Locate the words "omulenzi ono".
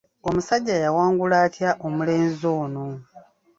1.85-2.85